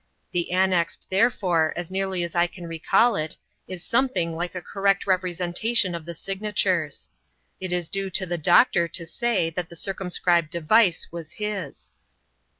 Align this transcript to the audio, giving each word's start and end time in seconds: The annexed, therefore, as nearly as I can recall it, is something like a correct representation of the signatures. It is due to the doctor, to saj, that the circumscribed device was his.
The 0.31 0.51
annexed, 0.51 1.05
therefore, 1.11 1.73
as 1.75 1.91
nearly 1.91 2.23
as 2.23 2.33
I 2.33 2.47
can 2.47 2.65
recall 2.65 3.15
it, 3.15 3.37
is 3.67 3.83
something 3.85 4.33
like 4.33 4.55
a 4.55 4.59
correct 4.63 5.05
representation 5.05 5.93
of 5.93 6.05
the 6.05 6.15
signatures. 6.15 7.11
It 7.59 7.71
is 7.71 7.87
due 7.87 8.09
to 8.09 8.25
the 8.25 8.39
doctor, 8.39 8.87
to 8.87 9.05
saj, 9.05 9.53
that 9.53 9.69
the 9.69 9.75
circumscribed 9.75 10.49
device 10.49 11.09
was 11.11 11.33
his. 11.33 11.91